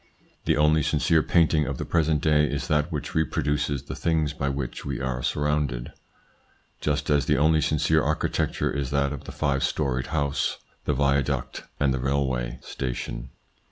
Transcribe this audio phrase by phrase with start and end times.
[0.45, 4.49] The only sincere painting of the present day is that which reproduces the things by
[4.49, 5.91] which we are sur rounded,
[6.79, 11.65] just as the only sincere architecture is that of the five storied house, the viaduct,
[11.79, 13.29] and the railway station.